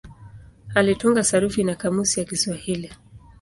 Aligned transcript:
Alitunga 0.75 1.23
sarufi 1.23 1.63
na 1.63 1.75
kamusi 1.75 2.19
ya 2.19 2.25
Kiswahili. 2.25 2.91